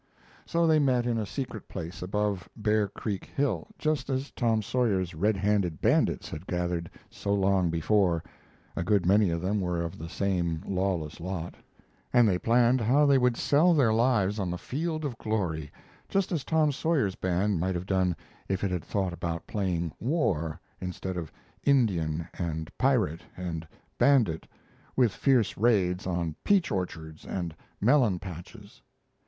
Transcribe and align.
So 0.47 0.65
they 0.65 0.79
met 0.79 1.05
in 1.05 1.19
a 1.19 1.27
secret 1.27 1.67
place 1.69 2.01
above 2.01 2.49
Bear 2.57 2.87
Creek 2.87 3.25
Hill, 3.37 3.67
just 3.77 4.09
as 4.09 4.31
Tom 4.31 4.63
Sawyer's 4.63 5.13
red 5.13 5.37
handed 5.37 5.79
bandits 5.79 6.27
had 6.27 6.47
gathered 6.47 6.89
so 7.11 7.31
long 7.31 7.69
before 7.69 8.23
(a 8.75 8.81
good 8.81 9.05
many 9.05 9.29
of 9.29 9.41
them 9.41 9.61
were 9.61 9.79
of 9.79 9.99
the 9.99 10.09
same 10.09 10.63
lawless 10.65 11.19
lot), 11.19 11.53
and 12.11 12.27
they 12.27 12.39
planned 12.39 12.81
how 12.81 13.05
they 13.05 13.19
would 13.19 13.37
sell 13.37 13.75
their 13.75 13.93
lives 13.93 14.39
on 14.39 14.49
the 14.49 14.57
field 14.57 15.05
of 15.05 15.19
glory, 15.19 15.69
just 16.09 16.31
as 16.31 16.43
Tom 16.43 16.71
Sawyer's 16.71 17.13
band 17.13 17.59
might 17.59 17.75
have 17.75 17.85
done 17.85 18.15
if 18.49 18.63
it 18.63 18.71
had 18.71 18.83
thought 18.83 19.13
about 19.13 19.45
playing 19.45 19.91
"War," 19.99 20.59
instead 20.79 21.15
of 21.15 21.31
"Indian" 21.63 22.27
and 22.39 22.75
"Pirate" 22.79 23.21
and 23.37 23.67
"Bandit" 23.99 24.47
with 24.95 25.11
fierce 25.11 25.57
raids 25.59 26.07
on 26.07 26.35
peach 26.43 26.71
orchards 26.71 27.23
and 27.23 27.55
melon 27.79 28.17
patches. 28.17 28.81